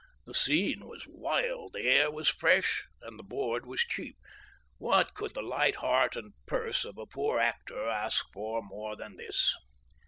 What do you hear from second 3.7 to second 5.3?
cheap. What